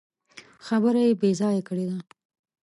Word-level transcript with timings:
خبره 0.65 1.01
يې 1.07 1.13
بې 1.19 1.29
ځايه 1.39 1.61
کړې 1.67 1.85
ده. 1.89 1.97